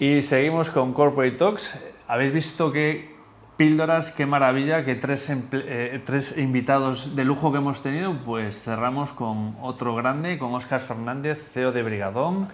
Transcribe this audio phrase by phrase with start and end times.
[0.00, 1.78] Y seguimos con Corporate Talks.
[2.08, 3.10] Habéis visto que
[3.58, 8.16] píldoras, qué maravilla, que tres, eh, tres invitados de lujo que hemos tenido.
[8.24, 12.48] Pues cerramos con otro grande, con Óscar Fernández, CEO de Brigadón,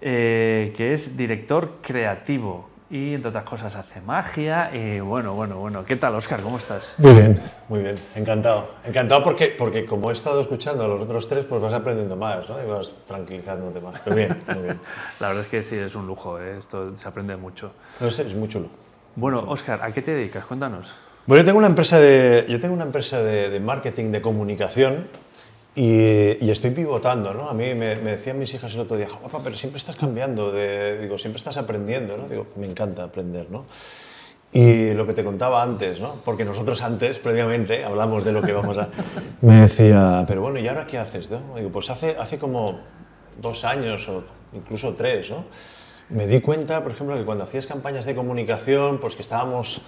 [0.00, 4.70] eh, que es director creativo y entre otras cosas hace magia.
[4.74, 5.82] Y bueno, bueno, bueno.
[5.82, 6.42] ¿Qué tal, Oscar?
[6.42, 6.94] ¿Cómo estás?
[6.98, 7.94] Muy bien, muy bien.
[8.14, 8.68] Encantado.
[8.84, 12.50] Encantado porque, porque como he estado escuchando a los otros tres, pues vas aprendiendo más,
[12.50, 12.62] ¿no?
[12.62, 13.98] Y vas tranquilizándote más.
[14.04, 14.78] Pero bien, muy bien.
[15.20, 16.38] La verdad es que sí, es un lujo.
[16.38, 16.58] ¿eh?
[16.58, 17.72] Esto se aprende mucho.
[17.98, 18.68] es, es muy chulo.
[19.16, 20.44] Bueno, Oscar, ¿a qué te dedicas?
[20.44, 20.94] Cuéntanos.
[21.24, 25.06] Bueno, yo tengo una empresa de, yo tengo una empresa de, de marketing, de comunicación,
[25.74, 27.48] y, estoy pivotando, ¿no?
[27.48, 30.98] A mí me, decían mis hijas el otro día, papá, pero siempre estás cambiando, de,
[30.98, 32.28] digo, siempre estás aprendiendo, ¿no?
[32.28, 33.64] Digo, me encanta aprender, ¿no?
[34.52, 36.16] Y lo que te contaba antes, ¿no?
[36.26, 38.88] Porque nosotros antes, previamente, hablamos de lo que vamos a...
[39.40, 41.56] me decía, pero bueno, ¿y ahora qué haces, no?
[41.56, 42.80] Digo, pues hace, hace como
[43.40, 45.44] dos años o incluso tres, ¿no?
[46.10, 49.80] Me di cuenta, por ejemplo, que cuando hacías campañas de comunicación, pues que estábamos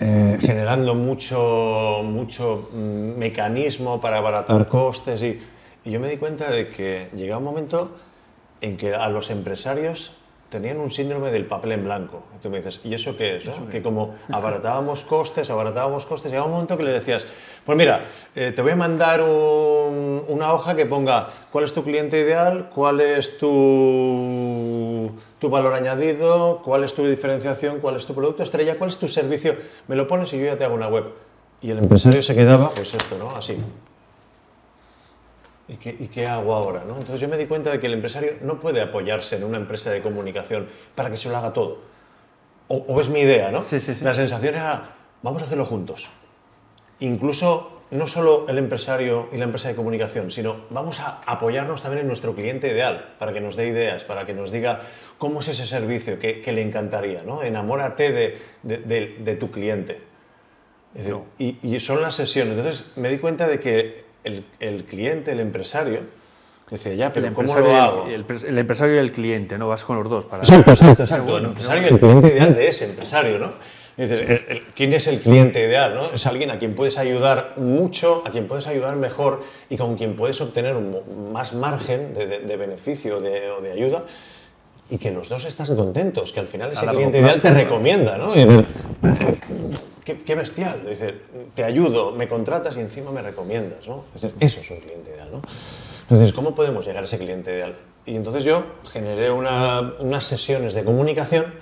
[0.00, 5.40] eh, generando mucho, mucho mm, mecanismo para abaratar costes y,
[5.84, 7.96] y yo me di cuenta de que llegaba un momento
[8.60, 10.12] en que a los empresarios
[10.48, 12.22] tenían un síndrome del papel en blanco.
[12.36, 13.44] Y tú me dices, ¿y eso qué es?
[13.70, 17.26] Que como abaratábamos costes, abaratábamos costes, llegaba un momento que le decías,
[17.64, 18.02] pues mira,
[18.34, 23.00] eh, te voy a mandar una hoja que ponga cuál es tu cliente ideal, cuál
[23.00, 23.46] es tu,
[25.38, 29.08] tu valor añadido, cuál es tu diferenciación, cuál es tu producto estrella, cuál es tu
[29.08, 29.56] servicio.
[29.86, 31.12] Me lo pones y yo ya te hago una web.
[31.60, 33.30] Y el empresario se quedaba, pues esto, ¿no?
[33.30, 33.56] Así.
[35.68, 36.84] ¿Y qué, hago ahora?
[36.84, 36.94] ¿no?
[36.94, 39.90] Entonces yo me di cuenta de que el empresario no puede apoyarse en una empresa
[39.90, 41.78] de comunicación para que se lo haga todo.
[42.68, 43.60] O, es mi idea, ¿no?
[43.60, 44.04] Sí, sí, sí.
[44.04, 46.10] La sensación era, vamos a hacerlo juntos.
[47.00, 52.02] Incluso no solo el empresario y la empresa de comunicación, sino vamos a apoyarnos también
[52.02, 54.80] en nuestro cliente ideal, para que nos dé ideas, para que nos diga
[55.18, 57.42] cómo es ese servicio que, le encantaría, ¿no?
[57.42, 60.00] Enamórate de, de, tu cliente.
[61.38, 62.56] y, y son las sesiones.
[62.58, 66.00] Entonces me di cuenta de que el, cliente, el empresario,
[66.70, 68.06] decía, ya, pero ¿cómo lo hago?
[68.06, 69.68] El, empresario y el cliente, ¿no?
[69.68, 70.42] Vas con los dos para...
[70.42, 73.52] Exacto, exacto, El empresario y el cliente ideal de ese empresario, ¿no?
[73.96, 74.42] dices,
[74.76, 75.92] ¿quién es el cliente ideal?
[75.92, 76.12] ¿no?
[76.12, 80.14] Es alguien a quien puedes ayudar mucho, a quien puedes ayudar mejor y con quien
[80.14, 80.76] puedes obtener
[81.32, 84.04] más margen de, beneficio o de ayuda
[84.90, 88.32] y que los dos están contentos, que al final ese cliente ideal te recomienda, ¿no?
[90.04, 91.16] qué, bestial, dice,
[91.54, 94.04] te ayudo, me contratas y encima me recomiendas, ¿no?
[94.14, 95.42] Eso es un cliente ideal, ¿no?
[96.10, 97.76] Entonces, ¿cómo podemos llegar a ese cliente ideal?
[98.06, 101.54] Y entonces yo generé unas sesiones de comunicación,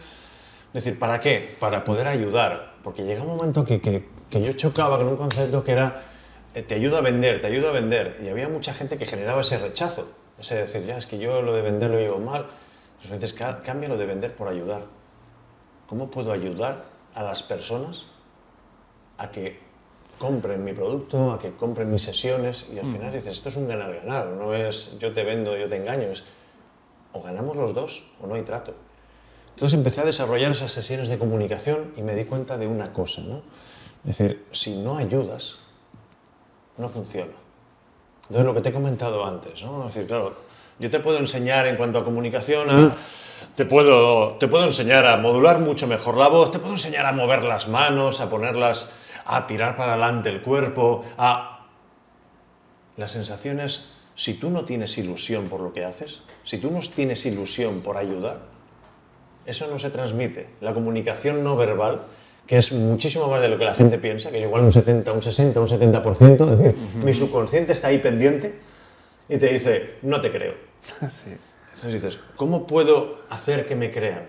[0.73, 1.57] es decir, ¿para qué?
[1.59, 5.65] Para poder ayudar, porque llega un momento que, que, que yo chocaba con un concepto
[5.65, 6.05] que era,
[6.55, 9.41] eh, te ayuda a vender, te ayuda a vender, y había mucha gente que generaba
[9.41, 10.07] ese rechazo,
[10.39, 12.47] ese decir, ya, es que yo lo de vender lo llevo mal,
[13.11, 14.83] veces cambia lo de vender por ayudar.
[15.87, 16.85] ¿Cómo puedo ayudar
[17.15, 18.07] a las personas
[19.19, 19.61] a que
[20.19, 22.67] compren mi producto, a que compren mis sesiones?
[22.73, 25.77] Y al final dices, esto es un ganar-ganar, no es yo te vendo, yo te
[25.77, 26.25] engaño, es
[27.13, 28.75] o ganamos los dos o no hay trato.
[29.51, 33.23] Entonces empecé a desarrollar esas sesiones de comunicación y me di cuenta de una cosa,
[33.23, 33.43] ¿no?
[34.07, 35.59] Es decir, si no ayudas,
[36.77, 37.33] no funciona.
[38.23, 39.87] Entonces lo que te he comentado antes, ¿no?
[39.87, 40.35] Es decir, claro,
[40.79, 42.93] yo te puedo enseñar en cuanto a comunicación,
[43.55, 47.13] te, puedo, te puedo enseñar a modular mucho mejor la voz, te puedo enseñar a
[47.13, 48.89] mover las manos, a ponerlas,
[49.27, 51.53] a tirar para adelante el cuerpo, a...
[52.97, 57.27] Las sensaciones, si tú no tienes ilusión por lo que haces, si tú no tienes
[57.27, 58.41] ilusión por ayudar,
[59.45, 60.49] eso no se transmite.
[60.63, 62.07] La comunicación no verbal,
[62.47, 65.13] que es muchísimo más de lo que la gente piensa, que es igual un 70,
[65.13, 68.59] un 60, un 70%, es decir, mi subconsciente está ahí pendiente
[69.29, 70.55] y te dice, no te creo.
[71.01, 74.29] Entonces dices, ¿cómo puedo hacer que me crean?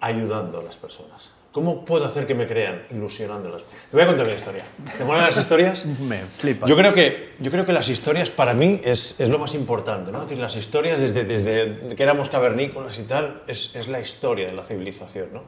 [0.00, 1.30] Ayudando a las personas.
[1.52, 2.84] ¿Cómo puedo hacer que me crean?
[2.90, 3.62] Ilusionándolas.
[3.62, 4.64] Te voy a contar una historia.
[4.96, 5.84] ¿Te molan las historias?
[6.00, 6.66] me flipa.
[6.66, 10.10] Yo creo que, yo creo que las historias para mí es, es lo más importante.
[10.10, 10.22] ¿no?
[10.22, 14.46] Es decir, las historias desde, desde que éramos cavernícolas y tal, es, es, la historia
[14.46, 15.28] de la civilización.
[15.32, 15.42] ¿no?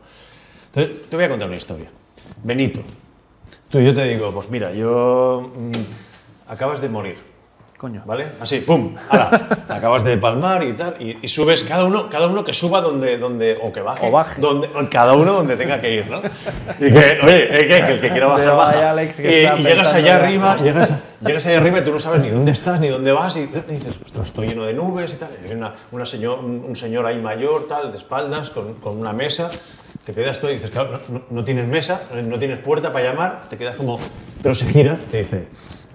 [0.66, 1.90] Entonces, te voy a contar una historia.
[2.42, 2.80] Benito.
[3.70, 5.50] Tú, yo te digo, pues mira, yo...
[5.56, 5.72] Mm,
[6.48, 7.33] acabas de morir
[8.04, 8.28] ¿Vale?
[8.40, 8.94] Así, pum,
[9.68, 13.58] acabas de palmar y tal, y, subes cada uno, cada uno que suba donde, donde
[13.60, 14.40] o que baje, o baje.
[14.40, 16.18] Donde, cada uno donde tenga que ir, ¿no?
[16.78, 19.02] Y que, oye, eh, que, el que quiera bajar, baja.
[19.02, 22.80] y, llegas allá arriba, llegas, llegas, allá arriba y tú no sabes ni dónde estás,
[22.80, 25.30] ni dónde vas, y, dices, ostras, estoy lleno de nubes y tal.
[25.46, 29.50] Y una, una señor, un, señor ahí mayor, tal, de espaldas, con, con una mesa,
[30.04, 33.42] te quedas tú y dices, claro, no, no, tienes mesa, no tienes puerta para llamar,
[33.48, 33.98] te quedas como...
[34.42, 35.46] Pero se gira, te dice,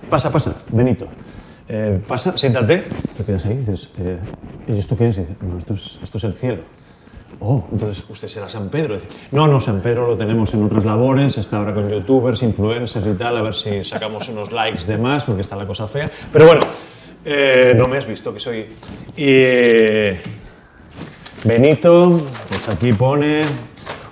[0.09, 1.07] pasa, pasa, Benito.
[1.71, 2.83] Eh, pasa, siéntate,
[3.15, 4.17] te quedas ahí y dices, eh,
[4.67, 5.17] ¿y esto qué es?
[5.17, 6.63] Y dices, esto es, esto es el cielo.
[7.39, 8.97] Oh, entonces usted será San Pedro.
[9.31, 13.13] No, no, San Pedro lo tenemos en otras labores, está ahora con youtubers, influencers y
[13.13, 16.09] tal, a ver si sacamos unos likes de más, porque está la cosa fea.
[16.33, 16.61] Pero bueno,
[17.23, 18.65] eh, no me has visto que soy...
[21.43, 23.43] Benito, pues aquí pone,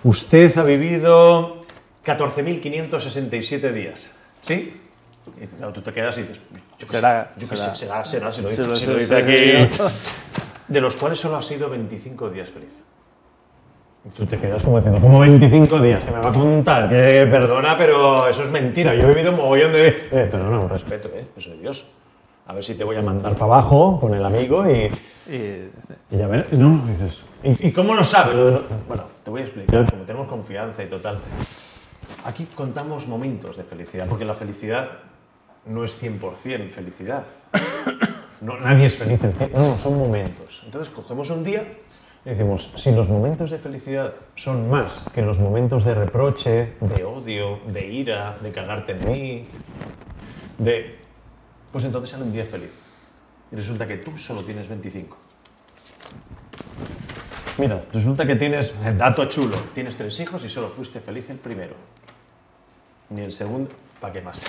[0.03, 1.62] usted ha vivido
[2.06, 4.80] 14.567 días, ¿sí?
[5.42, 6.39] Y claro, tú te quedas y dices,
[6.79, 7.75] yo Será, sé, yo qué será.
[7.75, 9.83] sé, será, será, se lo Se dice, lo- se se lo dice aquí.
[10.68, 12.83] De los cuales solo ha sido 25 días feliz.
[14.06, 16.03] Y tú te quedas como diciendo, ¿cómo 25 días?
[16.03, 18.94] Que me va a contar, que perdona, pero eso es mentira.
[18.95, 19.88] Yo he vivido un mogollón de...
[19.88, 21.25] Eh, perdona, un respeto, ¿eh?
[21.35, 21.85] Eso de Dios.
[22.45, 24.89] A ver si te voy a mandar para abajo con el amigo y...
[25.31, 25.69] Y-
[26.12, 28.35] Y ya ver, no, dices, ¿y, y cómo lo sabes?
[28.88, 31.19] Bueno, te voy a explicar, como tenemos confianza y total.
[32.25, 34.88] Aquí contamos momentos de felicidad, porque la felicidad
[35.67, 37.25] no es 100% felicidad.
[38.39, 40.61] No, nadie es feliz en 100%, no, son momentos.
[40.63, 41.63] Entonces cogemos un día
[42.23, 47.03] y decimos, si los momentos de felicidad son más que los momentos de reproche, de
[47.03, 49.47] odio, de ira, de cagarte en mí,
[50.59, 50.99] de...
[51.71, 52.79] Pues entonces sale un día feliz.
[53.51, 55.17] Y resulta que tú solo tienes 25.
[57.57, 61.37] Mira, resulta que tienes, eh, dato chulo, tienes tres hijos y solo fuiste feliz el
[61.37, 61.73] primero.
[63.09, 64.39] Ni el segundo, ¿para qué más?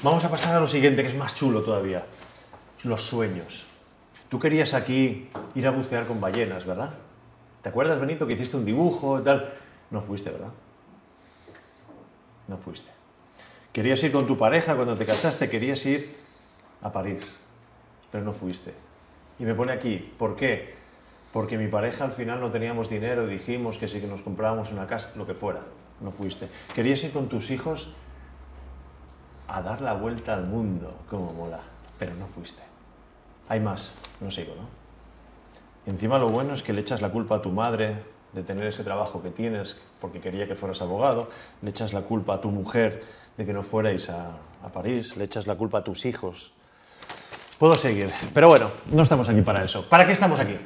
[0.00, 2.06] Vamos a pasar a lo siguiente, que es más chulo todavía.
[2.84, 3.66] Los sueños.
[4.28, 6.94] Tú querías aquí ir a bucear con ballenas, ¿verdad?
[7.62, 9.52] ¿Te acuerdas, Benito, que hiciste un dibujo y tal?
[9.90, 10.50] No fuiste, ¿verdad?
[12.46, 12.90] No fuiste.
[13.72, 16.16] Querías ir con tu pareja cuando te casaste, querías ir
[16.80, 17.26] a París,
[18.12, 18.72] pero no fuiste.
[19.40, 20.74] Y me pone aquí, ¿por qué?
[21.32, 24.86] Porque mi pareja al final no teníamos dinero dijimos que sí que nos comprábamos una
[24.86, 25.64] casa, lo que fuera.
[26.00, 26.48] No fuiste.
[26.72, 27.90] Querías ir con tus hijos
[29.48, 31.60] a dar la vuelta al mundo, como mola,
[31.98, 32.62] pero no fuiste.
[33.48, 34.78] Hay más, no sigo, ¿no?
[35.90, 37.96] Encima lo bueno es que le echas la culpa a tu madre
[38.34, 41.30] de tener ese trabajo que tienes porque quería que fueras abogado,
[41.62, 43.02] le echas la culpa a tu mujer
[43.38, 46.52] de que no fuerais a, a París, le echas la culpa a tus hijos.
[47.58, 49.88] Puedo seguir, pero bueno, no estamos aquí para eso.
[49.88, 50.56] ¿Para qué estamos aquí?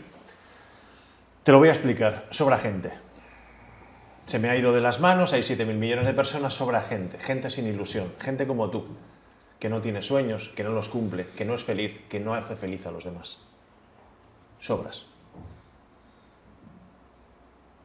[1.44, 2.26] Te lo voy a explicar.
[2.30, 2.92] Sobra gente.
[4.26, 7.18] Se me ha ido de las manos, hay 7.000 millones de personas, sobra gente.
[7.18, 8.84] Gente sin ilusión, gente como tú,
[9.58, 12.56] que no tiene sueños, que no los cumple, que no es feliz, que no hace
[12.56, 13.40] feliz a los demás.
[14.58, 15.06] Sobras.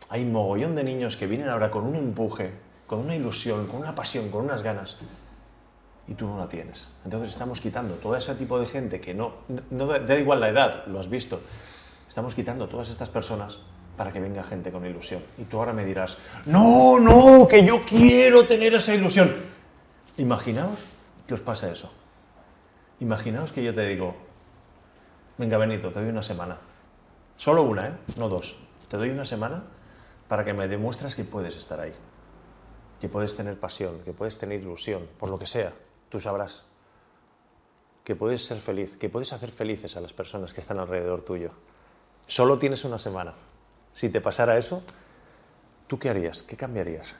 [0.10, 2.51] Hay mogollón de niños que vienen ahora con un empuje,
[2.86, 4.98] con una ilusión, con una pasión, con unas ganas,
[6.07, 6.89] y tú no la tienes.
[7.04, 9.34] Entonces estamos quitando todo ese tipo de gente que no,
[9.69, 11.42] no da, igual la edad, lo has visto,
[12.07, 13.62] estamos quitando todas estas personas
[13.97, 15.23] para que venga gente con ilusión.
[15.38, 19.35] Y tú ahora me dirás, no, no, que yo quiero tener esa ilusión.
[20.17, 20.79] Imaginaos
[21.27, 21.91] que os pasa eso.
[22.99, 24.15] Imaginaos que yo te digo,
[25.38, 26.57] venga Benito, te doy una semana.
[27.35, 27.94] Solo una, ¿eh?
[28.17, 28.55] No dos.
[28.88, 29.63] Te doy una semana
[30.27, 31.93] para que me demuestres que puedes estar ahí.
[33.00, 35.73] Que puedes tener pasión, que puedes tener ilusión, por lo que sea.
[36.09, 36.63] Tú sabrás.
[38.03, 41.51] Que puedes ser feliz, que puedes hacer felices a las personas que están alrededor tuyo.
[42.25, 43.33] Solo tienes una semana.
[43.97, 44.79] Si te pasara eso,
[45.88, 46.44] ¿tú qué harías?
[46.44, 47.15] ¿Qué cambiarías?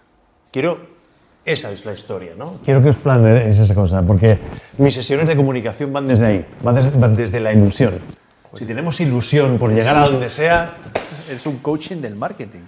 [0.52, 0.96] Quiero...
[1.44, 2.60] Esa es la historia, ¿no?
[2.64, 4.38] Quiero que os planteéis esa cosa, porque
[4.78, 7.98] mis sesiones de comunicación van desde ahí, van desde, van desde la ilusión.
[8.54, 10.74] Si tenemos ilusión por llegar a donde sea,
[11.32, 12.60] Es un coaching del marketing.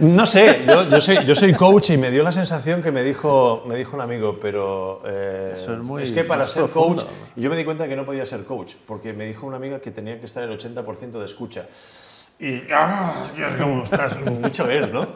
[0.00, 3.02] no sé, yo, yo soy, yo soy coach y me dio la sensación que me
[3.02, 7.02] dijo, me dijo un amigo, pero eh, Eso es muy- que para ser profundo.
[7.04, 9.56] coach, y yo me di cuenta que no podía ser coach, porque me dijo una
[9.56, 11.64] amiga que tenía que estar el 80% de escucha.
[12.38, 13.30] Y, ¡ah!
[13.34, 15.08] Dios, cómo estás, mucho es, ¿no?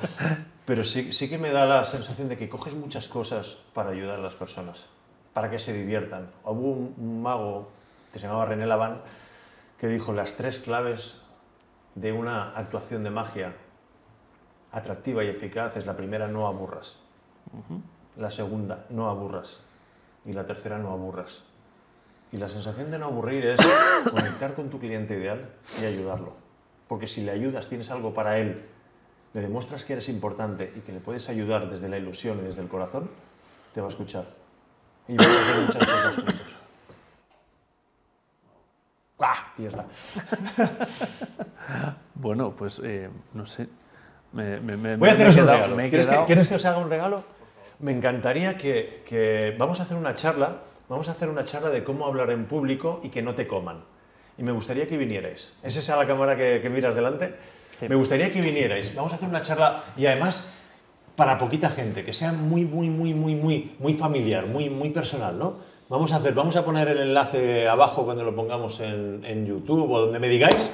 [0.64, 4.18] Pero sí, sí que me da la sensación de que coges muchas cosas para ayudar
[4.18, 4.88] a las personas,
[5.32, 6.30] para que se diviertan.
[6.44, 7.70] Hubo un, un mago
[8.12, 9.02] que se llamaba René Laván
[9.78, 11.22] que dijo las tres claves
[11.94, 13.54] de una actuación de magia
[14.72, 16.98] atractiva y eficaz es la primera, no aburras.
[18.16, 19.60] La segunda, no aburras.
[20.24, 21.42] Y la tercera, no aburras.
[22.32, 23.60] Y la sensación de no aburrir es
[24.10, 25.50] conectar con tu cliente ideal
[25.80, 26.34] y ayudarlo.
[26.90, 28.64] Porque si le ayudas, tienes algo para él,
[29.32, 32.62] le demuestras que eres importante y que le puedes ayudar desde la ilusión y desde
[32.62, 33.09] el corazón,
[33.73, 34.25] te va a escuchar.
[35.06, 36.56] Y vais a hacer muchas cosas juntos.
[39.20, 39.52] ¡Ah!
[39.56, 39.87] Y ya está.
[42.14, 43.66] Bueno, pues eh, no sé.
[44.32, 45.76] Me, me- me- Voy a haceros un regalo.
[45.76, 47.25] ¿Quieres que, quieres que os haga un regalo?
[47.78, 50.56] Me encantaría que, que- Vamos a hacer una charla.
[50.88, 53.78] Vamos a hacer una charla de cómo hablar en público y que no te coman.
[54.40, 55.52] Y me gustaría que vinierais.
[55.62, 57.35] ¿Es esa la cámara que, que miras delante?
[57.87, 58.94] Me gustaría que vinierais.
[58.94, 60.50] Vamos a hacer una charla y además
[61.14, 65.38] para poquita gente, que sea muy, muy, muy, muy, muy, muy familiar, muy, muy personal,
[65.38, 65.59] ¿no?
[65.90, 69.90] Vamos a hacer, vamos a poner el enlace abajo cuando lo pongamos en, en YouTube
[69.90, 70.73] o donde me digáis.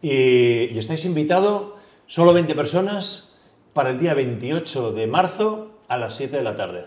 [0.00, 1.74] Y, y estáis invitados
[2.06, 3.38] Solo 20 personas
[3.72, 6.86] para el día 28 de marzo a las 7 de la tarde.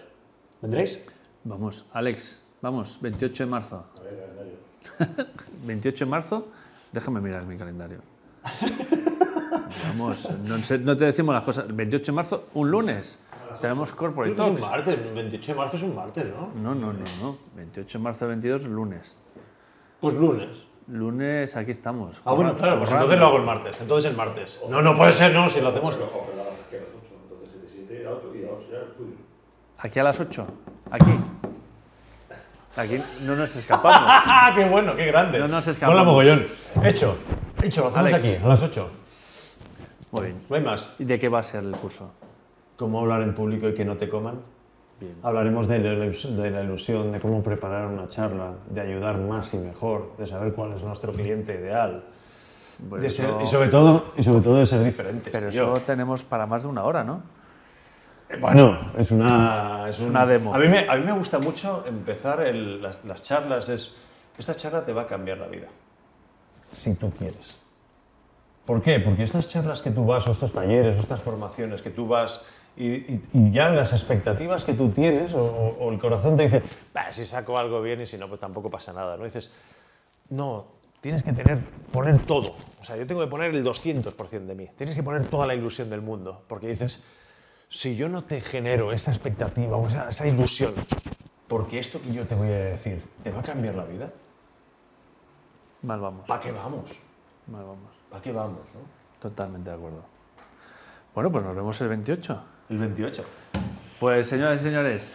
[0.62, 1.04] ¿Vendréis?
[1.44, 3.86] Vamos, Alex, vamos, 28 de marzo.
[5.66, 6.48] 28 de marzo,
[6.92, 8.00] déjame mirar mi calendario.
[9.90, 11.76] Vamos, no, no te decimos las cosas.
[11.76, 13.20] 28 de marzo, un lunes.
[13.62, 14.62] Tenemos Corporate Es un Talks.
[14.62, 16.52] martes, el 28 de marzo es un martes, ¿no?
[16.62, 17.38] No, no, no, no.
[17.56, 19.16] 28 de marzo, 22, lunes.
[20.00, 20.68] Pues lunes.
[20.88, 22.22] Lunes, aquí estamos.
[22.24, 23.82] Ah, bueno, claro, pues entonces lo hago el martes.
[23.82, 24.62] Entonces el martes.
[24.70, 25.96] No, no puede ser, no, si lo hacemos.
[25.96, 28.46] Ojo, pero a las, que a las 8, entonces 7, 7 y a 8 y
[28.46, 29.16] a 8 ya el tuyo.
[29.80, 30.48] Aquí a las 8.
[30.92, 31.12] Aquí.
[32.78, 33.98] Aquí no nos escapamos.
[34.02, 35.40] ¡Ah, qué bueno, qué grande!
[35.40, 35.96] No nos escapamos.
[35.96, 36.46] Mola mogollón.
[36.84, 37.18] Hecho,
[37.64, 38.16] hecho, lo hacemos Alex.
[38.18, 38.90] aquí, a las 8.
[40.12, 40.42] Muy bien.
[40.50, 40.90] No hay más.
[41.00, 42.12] ¿Y de qué va a ser el curso?
[42.78, 44.40] ¿Cómo hablar en público y que no te coman?
[45.00, 45.16] Bien.
[45.24, 49.54] Hablaremos de la, ilus- de la ilusión, de cómo preparar una charla, de ayudar más
[49.54, 52.04] y mejor, de saber cuál es nuestro cliente ideal.
[52.90, 55.32] Pues de ser- eso- y, sobre todo, y sobre todo de ser diferentes.
[55.32, 55.74] Pero tío.
[55.74, 57.22] eso tenemos para más de una hora, ¿no?
[58.42, 60.54] Bueno, es una, es un- una demo.
[60.54, 63.70] A mí me, a mí me gusta mucho empezar el- las, las charlas.
[63.70, 63.98] Es,
[64.38, 65.68] esta charla te va a cambiar la vida.
[66.74, 67.58] Si tú quieres.
[68.66, 69.00] ¿Por qué?
[69.00, 72.46] Porque estas charlas que tú vas, o estos talleres, o estas formaciones que tú vas,
[72.76, 75.42] y, y- y ya las expectativas que tú tienes, o,
[75.80, 76.62] o- el corazón te dice,
[76.94, 79.16] "Bah, si saco algo bien y si no, pues tampoco pasa nada.
[79.16, 79.24] ¿no?
[79.24, 79.52] dices,
[80.30, 80.68] no,
[81.00, 81.60] tienes que tener,
[81.94, 82.54] poner todo.
[82.82, 84.68] O sea, yo tengo que poner el 200% de mí.
[84.76, 86.44] Tienes que poner toda la ilusión del mundo.
[86.50, 87.02] Porque dices,
[87.70, 90.74] si yo no te genero esa expectativa o esa, esa ilusión,
[91.48, 94.12] porque esto que yo te voy a decir te va a cambiar la vida,
[95.84, 96.28] Mal vamos.
[96.28, 96.90] ¿para qué vamos?
[97.48, 97.92] Mal vamos.
[98.10, 98.60] ¿Para qué vamos?
[98.74, 98.82] no?
[99.22, 100.04] Totalmente de acuerdo.
[101.14, 102.44] Bueno, pues nos vemos el 28.
[102.70, 103.24] El 28.
[104.00, 105.14] Pues señoras y señores,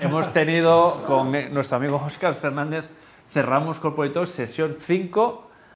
[0.00, 2.86] hemos tenido con eh, nuestro amigo Óscar Fernández,
[3.26, 5.47] cerramos Corporate Talks, sesión 5